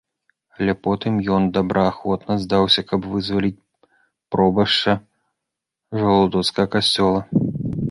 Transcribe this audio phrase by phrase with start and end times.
[0.59, 3.63] Але потым ён добраахвотна здаўся, каб вызваліць
[4.37, 4.97] пробашча
[6.01, 7.21] жалудоцкага касцёла.